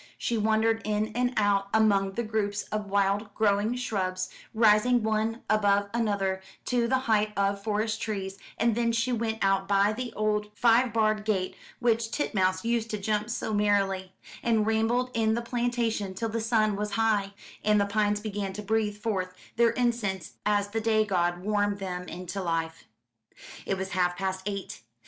She 0.17 0.35
wandered 0.35 0.81
in 0.83 1.09
and 1.09 1.31
out 1.37 1.67
among 1.75 2.13
the 2.13 2.23
groups 2.23 2.63
of 2.71 2.87
wild 2.89 3.31
growing 3.35 3.75
shrubs, 3.75 4.29
rising 4.51 5.03
one 5.03 5.43
above 5.47 5.89
another 5.93 6.41
to 6.65 6.87
the 6.87 6.97
height 7.05 7.31
of 7.37 7.63
forest 7.63 8.01
trees, 8.01 8.39
and 8.57 8.73
then 8.73 8.93
she 8.93 9.11
went 9.11 9.37
out 9.43 9.67
by 9.67 9.93
the 9.93 10.11
old 10.13 10.49
five 10.57 10.91
barred 10.91 11.23
gate 11.23 11.55
which 11.77 12.09
Titmouse 12.09 12.65
used 12.65 12.89
to 12.89 12.97
jump 12.97 13.29
so 13.29 13.53
merrily, 13.53 14.15
and 14.41 14.65
rambled 14.65 15.11
in 15.13 15.35
the 15.35 15.41
plantation 15.43 16.15
till 16.15 16.29
the 16.29 16.41
sun 16.41 16.75
was 16.75 16.93
high, 16.93 17.35
and 17.63 17.79
the 17.79 17.85
pines 17.85 18.19
began 18.19 18.53
to 18.53 18.63
breathe 18.63 18.97
forth 18.97 19.35
their 19.55 19.69
incense 19.69 20.33
as 20.47 20.69
the 20.69 20.81
day 20.81 21.05
god 21.05 21.43
warmed 21.43 21.77
them 21.77 22.07
into 22.07 22.41
life. 22.41 22.85
It 23.67 23.77
was 23.77 23.89
half 23.89 24.17
past 24.17 24.41
eight. 24.47 24.81